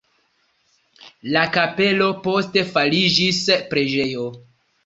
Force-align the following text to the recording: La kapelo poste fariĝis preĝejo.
La 1.35 1.43
kapelo 1.57 2.09
poste 2.25 2.65
fariĝis 2.73 3.43
preĝejo. 3.75 4.27